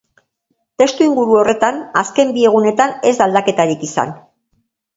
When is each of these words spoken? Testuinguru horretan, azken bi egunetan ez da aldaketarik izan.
Testuinguru 0.81 1.35
horretan, 1.41 1.77
azken 2.03 2.33
bi 2.39 2.47
egunetan 2.53 2.97
ez 3.13 3.15
da 3.21 3.27
aldaketarik 3.29 3.87
izan. 3.93 4.19